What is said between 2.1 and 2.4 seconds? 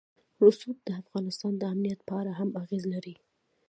اړه